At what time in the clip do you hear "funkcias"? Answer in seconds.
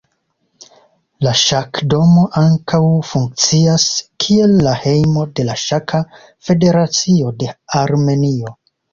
3.09-3.85